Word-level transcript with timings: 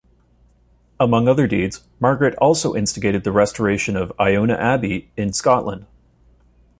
Among 0.99 1.27
other 1.27 1.45
deeds, 1.45 1.83
Margaret 1.99 2.33
also 2.39 2.73
instigated 2.75 3.23
the 3.23 3.31
restoration 3.31 3.95
of 3.95 4.11
Iona 4.19 4.55
Abbey 4.55 5.11
in 5.15 5.31
Scotland. 5.31 5.85